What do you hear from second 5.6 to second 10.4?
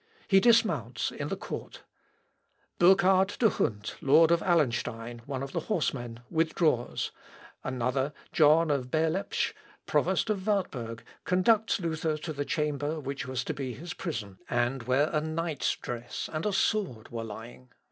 horsemen, withdraws; another, John of Berlepsch, Provost